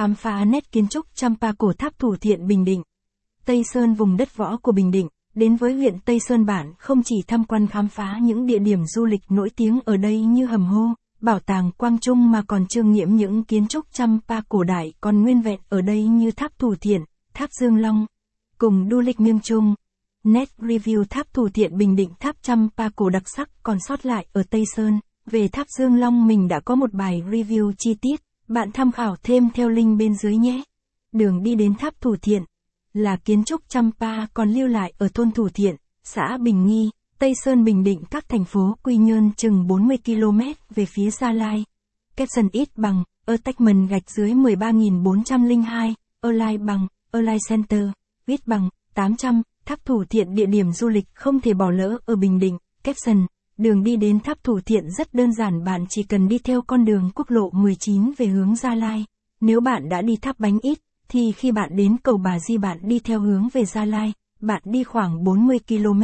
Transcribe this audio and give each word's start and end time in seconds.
Khám 0.00 0.14
phá 0.14 0.44
nét 0.44 0.72
kiến 0.72 0.88
trúc 0.88 1.06
Champa 1.14 1.52
cổ 1.58 1.72
tháp 1.72 1.98
Thủ 1.98 2.16
Thiện 2.16 2.46
Bình 2.46 2.64
Định. 2.64 2.82
Tây 3.44 3.62
Sơn 3.72 3.94
vùng 3.94 4.16
đất 4.16 4.36
võ 4.36 4.56
của 4.56 4.72
Bình 4.72 4.90
Định, 4.90 5.08
đến 5.34 5.56
với 5.56 5.74
huyện 5.74 5.98
Tây 6.04 6.20
Sơn 6.20 6.46
Bản 6.46 6.74
không 6.78 7.02
chỉ 7.04 7.16
tham 7.26 7.44
quan 7.44 7.66
khám 7.66 7.88
phá 7.88 8.18
những 8.22 8.46
địa 8.46 8.58
điểm 8.58 8.84
du 8.86 9.04
lịch 9.04 9.20
nổi 9.28 9.50
tiếng 9.56 9.80
ở 9.84 9.96
đây 9.96 10.20
như 10.20 10.46
hầm 10.46 10.66
hô, 10.66 10.86
bảo 11.20 11.40
tàng 11.40 11.70
Quang 11.76 11.98
Trung 11.98 12.30
mà 12.30 12.42
còn 12.46 12.66
trương 12.66 12.92
nghiệm 12.92 13.16
những 13.16 13.44
kiến 13.44 13.68
trúc 13.68 13.92
Champa 13.92 14.40
cổ 14.48 14.64
đại 14.64 14.92
còn 15.00 15.22
nguyên 15.22 15.40
vẹn 15.40 15.60
ở 15.68 15.80
đây 15.80 16.04
như 16.04 16.30
tháp 16.30 16.58
Thủ 16.58 16.74
Thiện, 16.80 17.00
tháp 17.34 17.50
Dương 17.60 17.76
Long. 17.76 18.06
Cùng 18.58 18.88
du 18.90 19.00
lịch 19.00 19.20
miêng 19.20 19.40
trung, 19.40 19.74
Net 20.24 20.48
Review 20.58 21.04
tháp 21.04 21.32
Thủ 21.34 21.48
Thiện 21.48 21.78
Bình 21.78 21.96
Định 21.96 22.10
tháp 22.20 22.36
Champa 22.42 22.88
cổ 22.96 23.10
đặc 23.10 23.22
sắc 23.36 23.50
còn 23.62 23.78
sót 23.80 24.06
lại 24.06 24.26
ở 24.32 24.42
Tây 24.50 24.64
Sơn. 24.76 25.00
Về 25.26 25.48
tháp 25.48 25.66
Dương 25.78 25.96
Long 25.96 26.26
mình 26.26 26.48
đã 26.48 26.60
có 26.60 26.74
một 26.74 26.92
bài 26.92 27.22
review 27.26 27.72
chi 27.78 27.94
tiết, 27.94 28.20
bạn 28.50 28.72
tham 28.72 28.92
khảo 28.92 29.16
thêm 29.22 29.50
theo 29.54 29.68
link 29.68 29.98
bên 29.98 30.14
dưới 30.14 30.36
nhé. 30.36 30.62
Đường 31.12 31.42
đi 31.42 31.54
đến 31.54 31.74
tháp 31.74 32.00
Thủ 32.00 32.16
Thiện 32.22 32.42
là 32.92 33.16
kiến 33.16 33.44
trúc 33.44 33.68
Champa 33.68 34.26
còn 34.34 34.50
lưu 34.50 34.68
lại 34.68 34.92
ở 34.98 35.08
thôn 35.14 35.30
Thủ 35.30 35.48
Thiện, 35.48 35.76
xã 36.04 36.36
Bình 36.36 36.66
Nghi, 36.66 36.90
Tây 37.18 37.32
Sơn 37.44 37.64
Bình 37.64 37.84
Định 37.84 38.02
các 38.10 38.28
thành 38.28 38.44
phố 38.44 38.76
Quy 38.82 38.96
Nhơn 38.96 39.30
chừng 39.36 39.66
40 39.66 39.96
km 40.04 40.40
về 40.74 40.84
phía 40.84 41.10
Gia 41.10 41.32
Lai. 41.32 41.64
Capson 42.16 42.48
ít 42.52 42.68
bằng, 42.76 43.04
attachment 43.26 43.88
gạch 43.88 44.10
dưới 44.10 44.30
13.402, 44.30 45.94
Align 46.20 46.66
bằng, 46.66 46.86
Align 47.10 47.38
Center, 47.48 47.88
viết 48.26 48.46
bằng, 48.46 48.68
800, 48.94 49.42
tháp 49.64 49.84
Thủ 49.84 50.04
Thiện 50.10 50.34
địa 50.34 50.46
điểm 50.46 50.72
du 50.72 50.88
lịch 50.88 51.14
không 51.14 51.40
thể 51.40 51.54
bỏ 51.54 51.70
lỡ 51.70 51.98
ở 52.06 52.16
Bình 52.16 52.38
Định, 52.38 52.58
Capson. 52.84 53.26
Đường 53.60 53.82
đi 53.82 53.96
đến 53.96 54.20
tháp 54.20 54.44
thủ 54.44 54.60
thiện 54.66 54.90
rất 54.90 55.14
đơn 55.14 55.32
giản 55.32 55.64
bạn 55.64 55.84
chỉ 55.88 56.02
cần 56.02 56.28
đi 56.28 56.38
theo 56.38 56.62
con 56.62 56.84
đường 56.84 57.10
quốc 57.14 57.30
lộ 57.30 57.50
19 57.52 58.12
về 58.16 58.26
hướng 58.26 58.56
Gia 58.56 58.74
Lai. 58.74 59.04
Nếu 59.40 59.60
bạn 59.60 59.88
đã 59.88 60.02
đi 60.02 60.16
tháp 60.16 60.40
bánh 60.40 60.58
ít, 60.62 60.78
thì 61.08 61.32
khi 61.32 61.52
bạn 61.52 61.76
đến 61.76 61.96
cầu 62.02 62.18
Bà 62.18 62.38
Di 62.38 62.58
bạn 62.58 62.78
đi 62.82 62.98
theo 62.98 63.20
hướng 63.20 63.48
về 63.52 63.64
Gia 63.64 63.84
Lai, 63.84 64.12
bạn 64.40 64.62
đi 64.64 64.84
khoảng 64.84 65.24
40 65.24 65.58
km. 65.68 66.02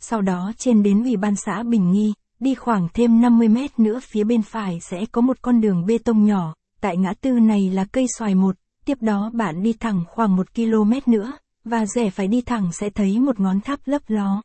Sau 0.00 0.22
đó 0.22 0.52
trên 0.58 0.82
đến 0.82 1.02
ủy 1.02 1.16
ban 1.16 1.36
xã 1.36 1.62
Bình 1.62 1.90
Nghi, 1.90 2.12
đi 2.40 2.54
khoảng 2.54 2.88
thêm 2.94 3.20
50 3.20 3.48
mét 3.48 3.78
nữa 3.78 4.00
phía 4.02 4.24
bên 4.24 4.42
phải 4.42 4.78
sẽ 4.80 5.04
có 5.12 5.20
một 5.20 5.42
con 5.42 5.60
đường 5.60 5.86
bê 5.86 5.98
tông 5.98 6.24
nhỏ, 6.24 6.54
tại 6.80 6.96
ngã 6.96 7.12
tư 7.20 7.30
này 7.30 7.70
là 7.70 7.84
cây 7.84 8.06
xoài 8.18 8.34
một, 8.34 8.56
tiếp 8.84 8.98
đó 9.00 9.30
bạn 9.34 9.62
đi 9.62 9.72
thẳng 9.72 10.04
khoảng 10.08 10.36
1 10.36 10.54
km 10.54 10.92
nữa, 11.12 11.32
và 11.64 11.86
rẽ 11.86 12.10
phải 12.10 12.28
đi 12.28 12.40
thẳng 12.40 12.72
sẽ 12.72 12.90
thấy 12.90 13.20
một 13.20 13.40
ngón 13.40 13.60
tháp 13.60 13.80
lấp 13.84 14.02
ló. 14.08 14.42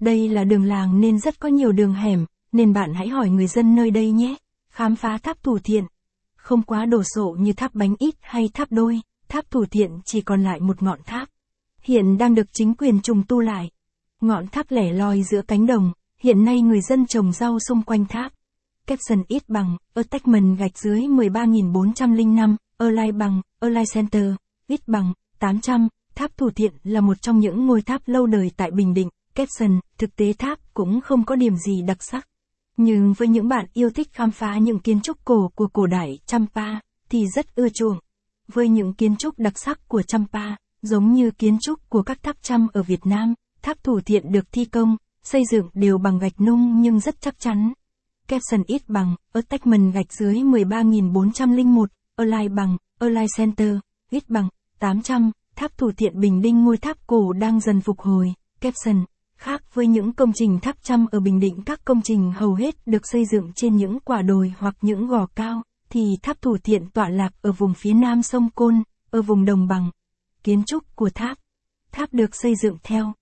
Đây 0.00 0.28
là 0.28 0.44
đường 0.44 0.64
làng 0.64 1.00
nên 1.00 1.18
rất 1.18 1.40
có 1.40 1.48
nhiều 1.48 1.72
đường 1.72 1.94
hẻm, 1.94 2.26
nên 2.52 2.72
bạn 2.72 2.94
hãy 2.94 3.08
hỏi 3.08 3.30
người 3.30 3.46
dân 3.46 3.74
nơi 3.74 3.90
đây 3.90 4.10
nhé. 4.10 4.36
Khám 4.70 4.96
phá 4.96 5.18
tháp 5.22 5.42
thủ 5.42 5.58
thiện. 5.64 5.84
Không 6.36 6.62
quá 6.62 6.84
đồ 6.84 7.02
sộ 7.14 7.36
như 7.38 7.52
tháp 7.52 7.74
bánh 7.74 7.94
ít 7.98 8.14
hay 8.20 8.50
tháp 8.54 8.72
đôi, 8.72 9.00
tháp 9.28 9.50
thủ 9.50 9.64
thiện 9.70 9.90
chỉ 10.04 10.20
còn 10.20 10.42
lại 10.42 10.60
một 10.60 10.82
ngọn 10.82 10.98
tháp. 11.06 11.28
Hiện 11.82 12.18
đang 12.18 12.34
được 12.34 12.46
chính 12.52 12.74
quyền 12.74 13.00
trùng 13.00 13.22
tu 13.28 13.40
lại. 13.40 13.70
Ngọn 14.20 14.46
tháp 14.46 14.70
lẻ 14.70 14.92
loi 14.92 15.22
giữa 15.22 15.42
cánh 15.42 15.66
đồng, 15.66 15.92
hiện 16.18 16.44
nay 16.44 16.60
người 16.60 16.80
dân 16.80 17.06
trồng 17.06 17.32
rau 17.32 17.58
xung 17.58 17.82
quanh 17.82 18.06
tháp. 18.06 18.32
Capson 18.86 19.22
ít 19.28 19.48
bằng, 19.48 19.76
attachment 19.94 20.58
gạch 20.58 20.78
dưới 20.78 21.00
13.405, 21.00 22.56
Align 22.78 23.18
bằng, 23.18 23.42
lai 23.60 23.84
Center, 23.94 24.34
ít 24.66 24.80
bằng, 24.88 25.12
800, 25.38 25.88
tháp 26.14 26.36
thủ 26.36 26.50
thiện 26.50 26.72
là 26.82 27.00
một 27.00 27.22
trong 27.22 27.38
những 27.38 27.66
ngôi 27.66 27.82
tháp 27.82 28.02
lâu 28.08 28.26
đời 28.26 28.50
tại 28.56 28.70
Bình 28.70 28.94
Định 28.94 29.08
caption, 29.36 29.80
thực 29.98 30.16
tế 30.16 30.32
tháp 30.32 30.58
cũng 30.74 31.00
không 31.00 31.24
có 31.24 31.36
điểm 31.36 31.56
gì 31.56 31.82
đặc 31.82 32.02
sắc. 32.02 32.28
Nhưng 32.76 33.12
với 33.12 33.28
những 33.28 33.48
bạn 33.48 33.66
yêu 33.72 33.90
thích 33.90 34.08
khám 34.12 34.30
phá 34.30 34.58
những 34.58 34.78
kiến 34.78 35.00
trúc 35.00 35.24
cổ 35.24 35.50
của 35.54 35.66
cổ 35.66 35.86
đại 35.86 36.18
Champa, 36.26 36.80
thì 37.08 37.26
rất 37.34 37.54
ưa 37.54 37.68
chuộng. 37.68 37.98
Với 38.48 38.68
những 38.68 38.92
kiến 38.92 39.16
trúc 39.16 39.38
đặc 39.38 39.58
sắc 39.58 39.88
của 39.88 40.02
Champa, 40.02 40.56
giống 40.82 41.12
như 41.12 41.30
kiến 41.30 41.58
trúc 41.60 41.88
của 41.88 42.02
các 42.02 42.22
tháp 42.22 42.42
Cham 42.42 42.66
ở 42.72 42.82
Việt 42.82 43.06
Nam, 43.06 43.34
tháp 43.62 43.84
thủ 43.84 44.00
thiện 44.00 44.32
được 44.32 44.52
thi 44.52 44.64
công, 44.64 44.96
xây 45.22 45.42
dựng 45.50 45.68
đều 45.74 45.98
bằng 45.98 46.18
gạch 46.18 46.40
nung 46.40 46.80
nhưng 46.80 47.00
rất 47.00 47.20
chắc 47.20 47.38
chắn. 47.38 47.72
Capson 48.28 48.62
ít 48.66 48.88
bằng, 48.88 49.16
attachment 49.32 49.94
gạch 49.94 50.12
dưới 50.12 50.34
13.401, 50.34 51.86
Align 52.16 52.54
bằng, 52.54 52.76
Align 52.98 53.26
Center, 53.36 53.76
ít 54.10 54.28
bằng, 54.28 54.48
800, 54.78 55.30
tháp 55.56 55.78
thủ 55.78 55.90
thiện 55.96 56.20
Bình 56.20 56.42
Đinh 56.42 56.64
ngôi 56.64 56.76
tháp 56.76 57.06
cổ 57.06 57.32
đang 57.32 57.60
dần 57.60 57.80
phục 57.80 58.00
hồi, 58.00 58.34
Capson, 58.60 59.04
Khác 59.36 59.74
với 59.74 59.86
những 59.86 60.12
công 60.12 60.32
trình 60.34 60.58
tháp 60.60 60.76
trăm 60.82 61.06
ở 61.10 61.20
Bình 61.20 61.40
Định 61.40 61.62
các 61.66 61.84
công 61.84 62.02
trình 62.02 62.32
hầu 62.32 62.54
hết 62.54 62.86
được 62.86 63.02
xây 63.04 63.24
dựng 63.32 63.52
trên 63.54 63.76
những 63.76 64.00
quả 64.00 64.22
đồi 64.22 64.54
hoặc 64.58 64.76
những 64.80 65.06
gò 65.06 65.26
cao, 65.26 65.62
thì 65.90 66.16
tháp 66.22 66.42
thủ 66.42 66.56
thiện 66.64 66.90
tọa 66.90 67.08
lạc 67.08 67.30
ở 67.42 67.52
vùng 67.52 67.74
phía 67.74 67.94
nam 67.94 68.22
sông 68.22 68.50
Côn, 68.54 68.82
ở 69.10 69.22
vùng 69.22 69.44
đồng 69.44 69.66
bằng. 69.66 69.90
Kiến 70.42 70.62
trúc 70.66 70.96
của 70.96 71.10
tháp 71.10 71.38
Tháp 71.92 72.12
được 72.12 72.36
xây 72.36 72.54
dựng 72.62 72.76
theo 72.82 73.12